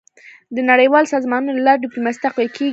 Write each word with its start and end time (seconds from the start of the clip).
د 0.55 0.57
نړیوالو 0.71 1.11
سازمانونو 1.13 1.55
له 1.57 1.63
لارې 1.67 1.81
ډيپلوماسي 1.83 2.19
تقویه 2.25 2.49
کېږي. 2.55 2.69